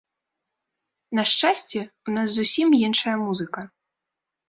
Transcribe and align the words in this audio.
На 1.19 1.25
шчасце, 1.33 1.79
у 2.09 2.17
нас 2.17 2.27
зусім 2.39 2.67
іншая 2.83 3.15
музыка. 3.29 3.61